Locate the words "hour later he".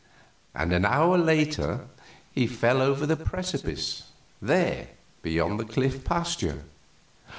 0.83-2.47